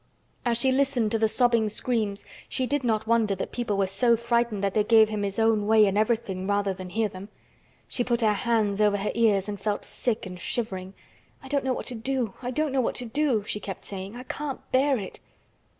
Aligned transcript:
As 0.43 0.57
she 0.57 0.71
listened 0.71 1.11
to 1.11 1.19
the 1.19 1.29
sobbing 1.29 1.69
screams 1.69 2.25
she 2.49 2.65
did 2.65 2.83
not 2.83 3.05
wonder 3.05 3.35
that 3.35 3.51
people 3.51 3.77
were 3.77 3.85
so 3.85 4.17
frightened 4.17 4.63
that 4.63 4.73
they 4.73 4.83
gave 4.83 5.09
him 5.09 5.21
his 5.21 5.37
own 5.37 5.67
way 5.67 5.85
in 5.85 5.95
everything 5.95 6.47
rather 6.47 6.73
than 6.73 6.89
hear 6.89 7.07
them. 7.07 7.29
She 7.87 8.03
put 8.03 8.21
her 8.21 8.33
hands 8.33 8.81
over 8.81 8.97
her 8.97 9.11
ears 9.13 9.47
and 9.47 9.59
felt 9.59 9.85
sick 9.85 10.25
and 10.25 10.39
shivering. 10.39 10.95
"I 11.43 11.49
don't 11.49 11.63
know 11.63 11.73
what 11.73 11.85
to 11.85 11.93
do. 11.93 12.33
I 12.41 12.49
don't 12.49 12.71
know 12.71 12.81
what 12.81 12.95
to 12.95 13.05
do," 13.05 13.43
she 13.43 13.59
kept 13.59 13.85
saying. 13.85 14.15
"I 14.15 14.23
can't 14.23 14.59
bear 14.71 14.97
it." 14.97 15.19